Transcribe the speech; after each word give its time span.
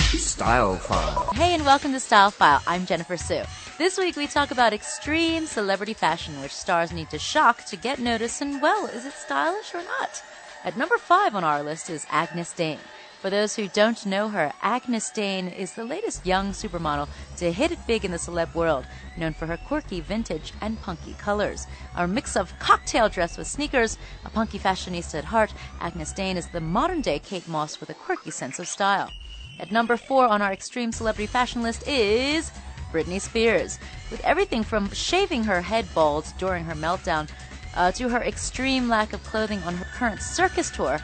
Style 0.00 0.76
File. 0.76 1.32
Hey, 1.34 1.52
and 1.52 1.66
welcome 1.66 1.92
to 1.92 2.00
Style 2.00 2.30
File. 2.30 2.62
I'm 2.66 2.86
Jennifer 2.86 3.18
Sue. 3.18 3.42
This 3.76 3.98
week 3.98 4.16
we 4.16 4.26
talk 4.26 4.50
about 4.50 4.72
extreme 4.72 5.44
celebrity 5.44 5.92
fashion, 5.92 6.40
which 6.40 6.52
stars 6.52 6.92
need 6.92 7.10
to 7.10 7.18
shock 7.18 7.66
to 7.66 7.76
get 7.76 7.98
noticed, 7.98 8.40
and 8.40 8.62
well, 8.62 8.86
is 8.86 9.04
it 9.04 9.12
stylish 9.12 9.74
or 9.74 9.82
not? 9.82 10.22
At 10.64 10.78
number 10.78 10.96
five 10.96 11.34
on 11.34 11.44
our 11.44 11.62
list 11.62 11.90
is 11.90 12.06
Agyness 12.06 12.56
Deyn. 12.56 12.78
For 13.20 13.30
those 13.30 13.56
who 13.56 13.66
don't 13.66 14.06
know 14.06 14.28
her, 14.28 14.52
Agyness 14.62 15.12
Deyn 15.12 15.52
is 15.52 15.72
the 15.72 15.84
latest 15.84 16.24
young 16.24 16.52
supermodel 16.52 17.08
to 17.38 17.50
hit 17.50 17.72
it 17.72 17.84
big 17.84 18.04
in 18.04 18.12
the 18.12 18.16
celeb 18.16 18.54
world, 18.54 18.86
known 19.16 19.32
for 19.32 19.46
her 19.46 19.56
quirky 19.56 20.00
vintage 20.00 20.52
and 20.60 20.80
punky 20.80 21.14
colors. 21.14 21.66
Our 21.96 22.06
mix 22.06 22.36
of 22.36 22.56
cocktail 22.60 23.08
dress 23.08 23.36
with 23.36 23.48
sneakers, 23.48 23.98
a 24.24 24.30
punky 24.30 24.56
fashionista 24.56 25.16
at 25.16 25.24
heart, 25.24 25.52
Agyness 25.80 26.14
Deyn 26.14 26.36
is 26.36 26.46
the 26.46 26.60
modern 26.60 27.00
day 27.00 27.18
Kate 27.18 27.48
Moss 27.48 27.80
with 27.80 27.90
a 27.90 27.94
quirky 27.94 28.30
sense 28.30 28.60
of 28.60 28.68
style. 28.68 29.10
At 29.58 29.72
number 29.72 29.96
four 29.96 30.28
on 30.28 30.40
our 30.40 30.52
extreme 30.52 30.92
celebrity 30.92 31.26
fashion 31.26 31.60
list 31.60 31.88
is 31.88 32.52
Britney 32.92 33.20
Spears. 33.20 33.80
With 34.12 34.24
everything 34.24 34.62
from 34.62 34.92
shaving 34.92 35.42
her 35.42 35.60
head 35.60 35.88
bald 35.92 36.24
during 36.38 36.64
her 36.66 36.74
meltdown 36.74 37.28
uh, 37.74 37.90
to 37.92 38.10
her 38.10 38.22
extreme 38.22 38.88
lack 38.88 39.12
of 39.12 39.24
clothing 39.24 39.60
on 39.64 39.74
her 39.74 39.86
current 39.86 40.22
circus 40.22 40.70
tour, 40.70 41.00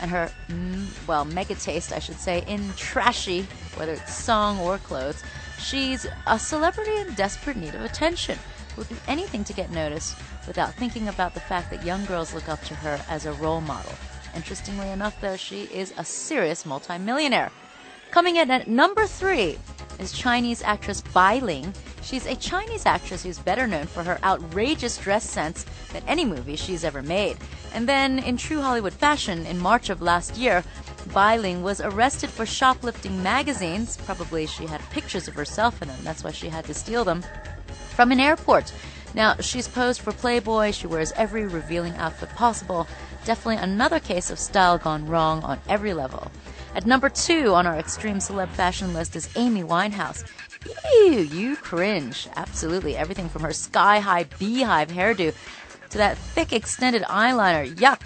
and 0.00 0.10
her, 0.10 0.30
mm, 0.48 0.86
well, 1.06 1.24
mega 1.24 1.54
taste, 1.54 1.92
I 1.92 1.98
should 1.98 2.18
say, 2.18 2.44
in 2.46 2.72
trashy, 2.76 3.46
whether 3.76 3.92
it's 3.92 4.14
song 4.14 4.58
or 4.60 4.78
clothes. 4.78 5.22
She's 5.58 6.06
a 6.26 6.38
celebrity 6.38 6.96
in 6.96 7.14
desperate 7.14 7.56
need 7.56 7.74
of 7.74 7.82
attention, 7.82 8.38
would 8.76 8.88
do 8.88 8.96
anything 9.08 9.44
to 9.44 9.52
get 9.52 9.70
noticed 9.70 10.16
without 10.46 10.74
thinking 10.74 11.08
about 11.08 11.34
the 11.34 11.40
fact 11.40 11.70
that 11.70 11.84
young 11.84 12.04
girls 12.04 12.34
look 12.34 12.48
up 12.48 12.62
to 12.64 12.74
her 12.74 13.00
as 13.08 13.26
a 13.26 13.32
role 13.34 13.60
model. 13.60 13.92
Interestingly 14.34 14.90
enough, 14.90 15.18
though, 15.20 15.36
she 15.36 15.62
is 15.64 15.94
a 15.96 16.04
serious 16.04 16.66
multimillionaire. 16.66 17.50
Coming 18.10 18.36
in 18.36 18.50
at 18.50 18.68
number 18.68 19.06
three 19.06 19.58
is 19.98 20.12
Chinese 20.12 20.62
actress 20.62 21.00
Bai 21.00 21.38
Ling. 21.38 21.72
She's 22.06 22.24
a 22.26 22.36
Chinese 22.36 22.86
actress 22.86 23.24
who's 23.24 23.40
better 23.40 23.66
known 23.66 23.86
for 23.86 24.04
her 24.04 24.20
outrageous 24.22 24.96
dress 24.96 25.28
sense 25.28 25.66
than 25.92 26.04
any 26.06 26.24
movie 26.24 26.54
she's 26.54 26.84
ever 26.84 27.02
made. 27.02 27.36
And 27.74 27.88
then, 27.88 28.20
in 28.20 28.36
true 28.36 28.62
Hollywood 28.62 28.92
fashion, 28.92 29.44
in 29.44 29.58
March 29.58 29.90
of 29.90 30.00
last 30.00 30.36
year, 30.36 30.62
Bai 31.12 31.36
Ling 31.36 31.64
was 31.64 31.80
arrested 31.80 32.30
for 32.30 32.46
shoplifting 32.46 33.24
magazines. 33.24 33.96
Probably 33.96 34.46
she 34.46 34.66
had 34.66 34.80
pictures 34.90 35.26
of 35.26 35.34
herself 35.34 35.82
in 35.82 35.88
them, 35.88 35.98
that's 36.04 36.22
why 36.22 36.30
she 36.30 36.48
had 36.48 36.64
to 36.66 36.74
steal 36.74 37.04
them, 37.04 37.24
from 37.96 38.12
an 38.12 38.20
airport. 38.20 38.72
Now, 39.12 39.34
she's 39.40 39.66
posed 39.66 40.00
for 40.00 40.12
Playboy, 40.12 40.70
she 40.70 40.86
wears 40.86 41.10
every 41.16 41.44
revealing 41.44 41.96
outfit 41.96 42.28
possible. 42.30 42.86
Definitely 43.24 43.56
another 43.56 43.98
case 43.98 44.30
of 44.30 44.38
style 44.38 44.78
gone 44.78 45.08
wrong 45.08 45.42
on 45.42 45.58
every 45.68 45.92
level. 45.92 46.30
At 46.76 46.86
number 46.86 47.08
two 47.08 47.52
on 47.54 47.66
our 47.66 47.76
extreme 47.76 48.18
celeb 48.18 48.50
fashion 48.50 48.94
list 48.94 49.16
is 49.16 49.28
Amy 49.34 49.64
Winehouse. 49.64 50.24
Ew, 50.94 51.20
you 51.20 51.56
cringe. 51.56 52.28
Absolutely. 52.36 52.96
Everything 52.96 53.28
from 53.28 53.42
her 53.42 53.52
sky 53.52 53.98
high 53.98 54.24
beehive 54.38 54.88
hairdo 54.88 55.34
to 55.90 55.98
that 55.98 56.18
thick 56.18 56.52
extended 56.52 57.02
eyeliner. 57.02 57.74
Yuck. 57.76 58.02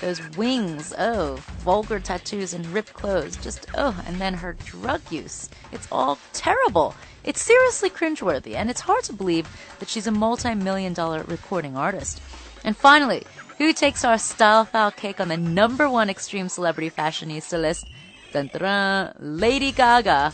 Those 0.00 0.20
wings. 0.36 0.92
Oh, 0.98 1.36
vulgar 1.60 2.00
tattoos 2.00 2.52
and 2.52 2.66
ripped 2.66 2.92
clothes. 2.92 3.36
Just, 3.36 3.66
oh, 3.74 3.98
and 4.06 4.20
then 4.20 4.34
her 4.34 4.54
drug 4.64 5.00
use. 5.10 5.48
It's 5.72 5.88
all 5.90 6.18
terrible. 6.32 6.94
It's 7.22 7.40
seriously 7.40 7.88
cringeworthy, 7.88 8.54
and 8.54 8.68
it's 8.68 8.82
hard 8.82 9.04
to 9.04 9.14
believe 9.14 9.48
that 9.78 9.88
she's 9.88 10.06
a 10.06 10.10
multi 10.10 10.54
million 10.54 10.92
dollar 10.92 11.22
recording 11.22 11.76
artist. 11.76 12.20
And 12.64 12.76
finally, 12.76 13.24
who 13.56 13.72
takes 13.72 14.04
our 14.04 14.18
style 14.18 14.64
foul 14.64 14.90
cake 14.90 15.20
on 15.20 15.28
the 15.28 15.36
number 15.36 15.88
one 15.88 16.10
extreme 16.10 16.48
celebrity 16.48 16.90
fashionista 16.90 17.58
list? 17.60 17.86
Dun, 18.32 18.50
dun, 18.52 18.60
dun, 18.62 19.14
Lady 19.20 19.72
Gaga. 19.72 20.32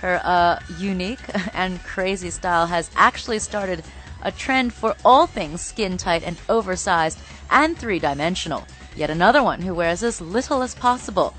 Her 0.00 0.20
uh, 0.24 0.60
unique 0.78 1.20
and 1.54 1.82
crazy 1.82 2.30
style 2.30 2.66
has 2.66 2.90
actually 2.96 3.38
started 3.38 3.84
a 4.22 4.32
trend 4.32 4.72
for 4.72 4.96
all 5.04 5.26
things 5.26 5.60
skin 5.60 5.96
tight 5.96 6.22
and 6.24 6.36
oversized 6.48 7.18
and 7.50 7.76
three 7.76 7.98
dimensional. 7.98 8.66
Yet 8.96 9.10
another 9.10 9.42
one 9.42 9.62
who 9.62 9.74
wears 9.74 10.02
as 10.02 10.20
little 10.20 10.62
as 10.62 10.74
possible. 10.74 11.34